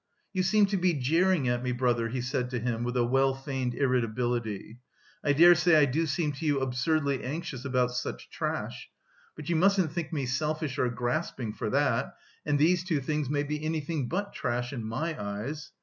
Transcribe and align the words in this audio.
"You 0.33 0.41
seem 0.41 0.65
to 0.65 0.77
be 0.77 0.95
jeering 0.95 1.47
at 1.47 1.61
me, 1.61 1.71
brother?" 1.73 2.07
he 2.09 2.21
said 2.21 2.49
to 2.49 2.59
him, 2.59 2.83
with 2.83 2.97
a 2.97 3.03
well 3.05 3.35
feigned 3.35 3.75
irritability. 3.75 4.79
"I 5.23 5.33
dare 5.33 5.53
say 5.53 5.75
I 5.75 5.85
do 5.85 6.07
seem 6.07 6.31
to 6.31 6.45
you 6.47 6.59
absurdly 6.59 7.23
anxious 7.23 7.65
about 7.65 7.91
such 7.91 8.31
trash; 8.31 8.89
but 9.35 9.47
you 9.47 9.55
mustn't 9.55 9.91
think 9.91 10.11
me 10.11 10.25
selfish 10.25 10.79
or 10.79 10.89
grasping 10.89 11.53
for 11.53 11.69
that, 11.69 12.15
and 12.47 12.57
these 12.57 12.83
two 12.83 12.99
things 12.99 13.29
may 13.29 13.43
be 13.43 13.63
anything 13.63 14.07
but 14.09 14.33
trash 14.33 14.73
in 14.73 14.83
my 14.85 15.23
eyes. 15.23 15.71